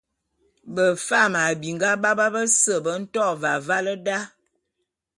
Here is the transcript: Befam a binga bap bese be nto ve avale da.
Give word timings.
Befam 0.75 1.33
a 1.41 1.43
binga 1.61 1.91
bap 2.03 2.19
bese 2.33 2.73
be 2.83 2.91
nto 3.01 3.25
ve 3.41 3.49
avale 3.57 3.95
da. 4.05 4.17